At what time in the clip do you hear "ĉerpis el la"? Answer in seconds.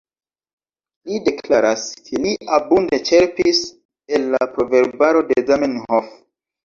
3.11-4.51